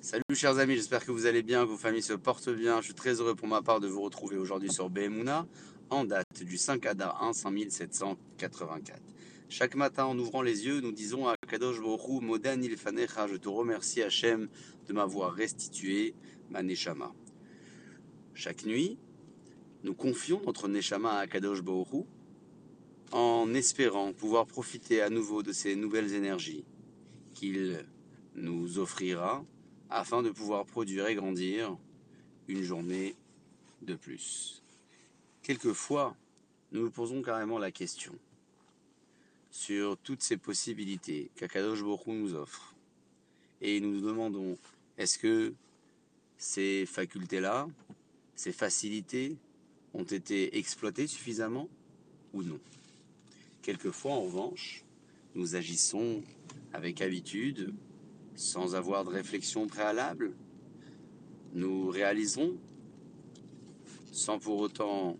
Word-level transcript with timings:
Salut 0.00 0.22
chers 0.32 0.58
amis, 0.58 0.76
j'espère 0.76 1.04
que 1.04 1.10
vous 1.10 1.26
allez 1.26 1.42
bien, 1.42 1.64
que 1.64 1.70
vos 1.70 1.76
familles 1.76 2.02
se 2.02 2.12
portent 2.12 2.50
bien. 2.50 2.80
Je 2.80 2.84
suis 2.86 2.94
très 2.94 3.14
heureux 3.20 3.34
pour 3.34 3.48
ma 3.48 3.62
part 3.62 3.80
de 3.80 3.88
vous 3.88 4.00
retrouver 4.00 4.36
aujourd'hui 4.36 4.72
sur 4.72 4.88
BMUNA 4.90 5.44
en 5.90 6.04
date 6.04 6.44
du 6.44 6.56
5 6.56 6.86
Adar 6.86 7.20
1 7.24 7.32
5784. 7.32 9.02
Chaque 9.48 9.74
matin 9.74 10.04
en 10.04 10.16
ouvrant 10.16 10.40
les 10.40 10.66
yeux, 10.66 10.80
nous 10.80 10.92
disons 10.92 11.26
à 11.26 11.34
Kadosh 11.48 11.80
Borou 11.80 12.20
Modan 12.20 12.62
Ilfanecha, 12.62 13.26
je 13.26 13.34
te 13.34 13.48
remercie 13.48 14.00
Hachem 14.00 14.48
de 14.86 14.92
m'avoir 14.92 15.32
restitué 15.32 16.14
ma 16.48 16.62
Neshama. 16.62 17.12
Chaque 18.34 18.64
nuit, 18.66 18.98
nous 19.82 19.94
confions 19.94 20.40
notre 20.46 20.68
Neshama 20.68 21.18
à 21.18 21.26
Kadosh 21.26 21.62
Borou 21.62 22.06
en 23.10 23.52
espérant 23.52 24.12
pouvoir 24.12 24.46
profiter 24.46 25.02
à 25.02 25.10
nouveau 25.10 25.42
de 25.42 25.50
ces 25.50 25.74
nouvelles 25.74 26.14
énergies 26.14 26.64
qu'il 27.34 27.84
nous 28.36 28.78
offrira 28.78 29.44
afin 29.90 30.22
de 30.22 30.30
pouvoir 30.30 30.66
produire 30.66 31.06
et 31.06 31.14
grandir 31.14 31.76
une 32.48 32.62
journée 32.62 33.14
de 33.82 33.94
plus. 33.94 34.62
Quelquefois, 35.42 36.16
nous 36.72 36.82
nous 36.82 36.90
posons 36.90 37.22
carrément 37.22 37.58
la 37.58 37.70
question 37.70 38.14
sur 39.50 39.96
toutes 39.98 40.22
ces 40.22 40.36
possibilités 40.36 41.30
qu'Akadosh 41.36 41.82
Borou 41.82 42.12
nous 42.12 42.34
offre. 42.34 42.74
Et 43.60 43.80
nous 43.80 43.92
nous 43.92 44.06
demandons, 44.06 44.56
est-ce 44.98 45.18
que 45.18 45.54
ces 46.36 46.86
facultés-là, 46.86 47.66
ces 48.36 48.52
facilités 48.52 49.36
ont 49.94 50.04
été 50.04 50.58
exploitées 50.58 51.06
suffisamment 51.06 51.68
ou 52.32 52.42
non? 52.42 52.60
Quelquefois, 53.62 54.12
en 54.12 54.22
revanche, 54.22 54.84
nous 55.34 55.56
agissons 55.56 56.22
avec 56.72 57.00
habitude, 57.00 57.74
sans 58.38 58.76
avoir 58.76 59.04
de 59.04 59.10
réflexion 59.10 59.66
préalable. 59.66 60.32
Nous 61.54 61.88
réalisons, 61.88 62.56
sans 64.12 64.38
pour 64.38 64.60
autant 64.60 65.16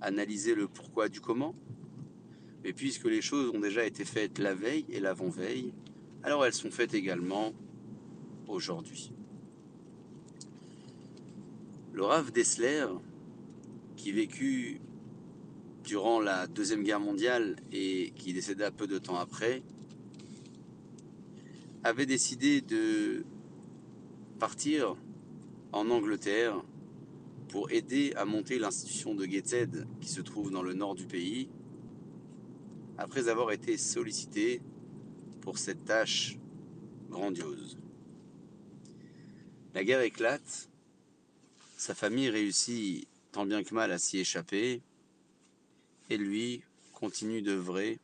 analyser 0.00 0.54
le 0.54 0.66
pourquoi 0.66 1.10
du 1.10 1.20
comment. 1.20 1.54
Mais 2.64 2.72
puisque 2.72 3.04
les 3.04 3.20
choses 3.20 3.54
ont 3.54 3.60
déjà 3.60 3.84
été 3.84 4.06
faites 4.06 4.38
la 4.38 4.54
veille 4.54 4.86
et 4.88 4.98
l'avant-veille, 4.98 5.74
alors 6.22 6.46
elles 6.46 6.54
sont 6.54 6.70
faites 6.70 6.94
également 6.94 7.52
aujourd'hui. 8.48 9.12
Le 11.92 12.02
Rav 12.02 12.32
Dessler, 12.32 12.86
qui 13.96 14.12
vécut 14.12 14.80
durant 15.84 16.18
la 16.20 16.46
Deuxième 16.46 16.82
Guerre 16.82 17.00
mondiale 17.00 17.56
et 17.72 18.14
qui 18.16 18.32
décéda 18.32 18.70
peu 18.70 18.86
de 18.86 18.96
temps 18.96 19.16
après, 19.16 19.62
avait 21.86 22.06
décidé 22.06 22.62
de 22.62 23.24
partir 24.40 24.96
en 25.70 25.88
Angleterre 25.88 26.60
pour 27.48 27.70
aider 27.70 28.12
à 28.16 28.24
monter 28.24 28.58
l'institution 28.58 29.14
de 29.14 29.24
Gateshead 29.24 29.86
qui 30.00 30.08
se 30.08 30.20
trouve 30.20 30.50
dans 30.50 30.64
le 30.64 30.74
nord 30.74 30.96
du 30.96 31.06
pays, 31.06 31.48
après 32.98 33.28
avoir 33.28 33.52
été 33.52 33.76
sollicité 33.76 34.60
pour 35.42 35.58
cette 35.58 35.84
tâche 35.84 36.36
grandiose. 37.08 37.78
La 39.72 39.84
guerre 39.84 40.00
éclate, 40.00 40.68
sa 41.76 41.94
famille 41.94 42.30
réussit 42.30 43.06
tant 43.30 43.46
bien 43.46 43.62
que 43.62 43.72
mal 43.74 43.92
à 43.92 43.98
s'y 43.98 44.18
échapper, 44.18 44.82
et 46.10 46.16
lui 46.16 46.62
continue 46.94 47.42
d'œuvrer 47.42 48.00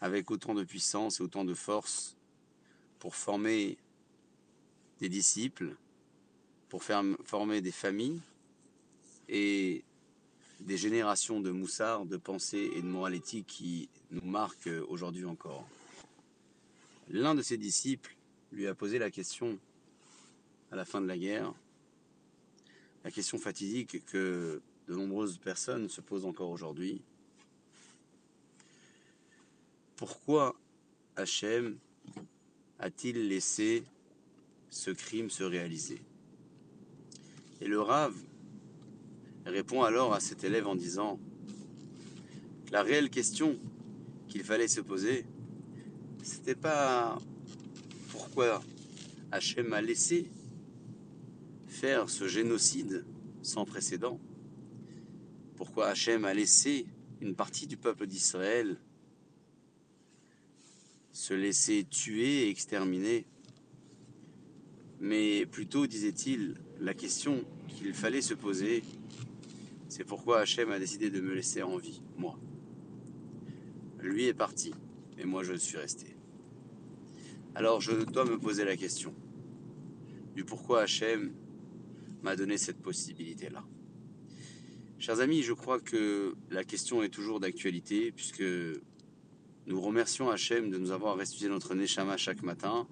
avec 0.00 0.30
autant 0.30 0.54
de 0.54 0.62
puissance 0.62 1.18
et 1.18 1.24
autant 1.24 1.44
de 1.44 1.54
force 1.54 2.16
pour 3.04 3.14
former 3.14 3.76
des 4.98 5.10
disciples, 5.10 5.76
pour 6.70 6.82
faire, 6.82 7.04
former 7.24 7.60
des 7.60 7.70
familles 7.70 8.18
et 9.28 9.84
des 10.60 10.78
générations 10.78 11.38
de 11.38 11.50
moussards, 11.50 12.06
de 12.06 12.16
pensée 12.16 12.70
et 12.74 12.80
de 12.80 13.12
éthique 13.12 13.46
qui 13.46 13.90
nous 14.10 14.24
marquent 14.24 14.70
aujourd'hui 14.88 15.26
encore. 15.26 15.68
L'un 17.10 17.34
de 17.34 17.42
ses 17.42 17.58
disciples 17.58 18.16
lui 18.52 18.66
a 18.66 18.74
posé 18.74 18.98
la 18.98 19.10
question 19.10 19.58
à 20.72 20.76
la 20.76 20.86
fin 20.86 21.02
de 21.02 21.06
la 21.06 21.18
guerre, 21.18 21.52
la 23.04 23.10
question 23.10 23.36
fatidique 23.36 24.02
que 24.06 24.62
de 24.88 24.94
nombreuses 24.96 25.36
personnes 25.36 25.90
se 25.90 26.00
posent 26.00 26.24
encore 26.24 26.48
aujourd'hui. 26.48 27.02
Pourquoi 29.94 30.56
Hachem 31.16 31.78
a-t-il 32.78 33.28
laissé 33.28 33.84
ce 34.70 34.90
crime 34.90 35.30
se 35.30 35.44
réaliser? 35.44 36.00
Et 37.60 37.66
le 37.66 37.80
Rave 37.80 38.16
répond 39.46 39.82
alors 39.82 40.14
à 40.14 40.20
cet 40.20 40.44
élève 40.44 40.66
en 40.66 40.74
disant 40.74 41.18
la 42.72 42.82
réelle 42.82 43.10
question 43.10 43.58
qu'il 44.28 44.42
fallait 44.42 44.68
se 44.68 44.80
poser, 44.80 45.24
c'était 46.22 46.54
pas 46.54 47.18
pourquoi 48.10 48.62
Hachem 49.30 49.72
a 49.72 49.80
laissé 49.80 50.28
faire 51.66 52.10
ce 52.10 52.26
génocide 52.26 53.04
sans 53.42 53.64
précédent, 53.64 54.18
pourquoi 55.56 55.88
Hachem 55.88 56.24
a 56.24 56.34
laissé 56.34 56.86
une 57.20 57.34
partie 57.34 57.66
du 57.66 57.76
peuple 57.76 58.06
d'Israël 58.06 58.76
se 61.14 61.32
laisser 61.32 61.84
tuer 61.84 62.42
et 62.42 62.50
exterminer. 62.50 63.24
Mais 65.00 65.46
plutôt, 65.46 65.86
disait-il, 65.86 66.56
la 66.80 66.92
question 66.92 67.44
qu'il 67.68 67.94
fallait 67.94 68.20
se 68.20 68.34
poser, 68.34 68.82
c'est 69.88 70.04
pourquoi 70.04 70.40
Hachem 70.40 70.72
a 70.72 70.78
décidé 70.78 71.10
de 71.10 71.20
me 71.20 71.32
laisser 71.32 71.62
en 71.62 71.76
vie, 71.76 72.02
moi. 72.18 72.36
Lui 74.00 74.24
est 74.24 74.34
parti, 74.34 74.74
et 75.16 75.24
moi 75.24 75.44
je 75.44 75.54
suis 75.54 75.78
resté. 75.78 76.16
Alors 77.54 77.80
je 77.80 77.92
dois 77.92 78.24
me 78.24 78.36
poser 78.36 78.64
la 78.64 78.76
question 78.76 79.14
du 80.34 80.44
pourquoi 80.44 80.82
Hachem 80.82 81.32
m'a 82.22 82.34
donné 82.34 82.58
cette 82.58 82.82
possibilité-là. 82.82 83.64
Chers 84.98 85.20
amis, 85.20 85.42
je 85.42 85.52
crois 85.52 85.78
que 85.78 86.34
la 86.50 86.64
question 86.64 87.04
est 87.04 87.08
toujours 87.08 87.38
d'actualité, 87.38 88.10
puisque 88.10 88.42
nous 89.66 89.80
remercions 89.80 90.28
Hachem 90.28 90.70
de 90.70 90.76
nous 90.76 90.90
avoir 90.90 91.16
restitué 91.16 91.48
notre 91.48 91.74
Neshama 91.74 92.16
chaque 92.18 92.42
matin. 92.42 92.86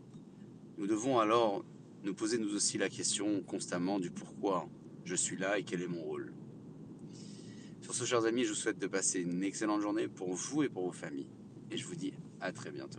Nous 0.79 0.87
devons 0.87 1.19
alors 1.19 1.65
nous 2.03 2.15
poser 2.15 2.39
nous 2.39 2.55
aussi 2.55 2.79
la 2.79 2.89
question 2.89 3.43
constamment 3.43 4.01
du 4.01 4.11
pourquoi 4.11 4.69
je 5.05 5.15
suis 5.15 5.37
là 5.37 5.59
et 5.59 5.65
quel 5.65 5.83
est 5.83 5.87
mon 5.87 6.03
rôle. 6.03 6.33
Sur 7.83 7.95
ce, 7.95 8.05
chers 8.05 8.25
amis, 8.25 8.45
je 8.45 8.51
vous 8.51 8.55
souhaite 8.55 8.79
de 8.79 8.87
passer 8.87 9.21
une 9.21 9.45
excellente 9.45 9.83
journée 9.83 10.09
pour 10.09 10.33
vous 10.33 10.63
et 10.63 10.69
pour 10.69 10.87
vos 10.87 10.93
familles. 10.93 11.29
Et 11.71 11.77
je 11.77 11.87
vous 11.87 11.95
dis 11.95 12.15
à 12.41 12.53
très 12.53 12.71
bientôt. 12.71 12.91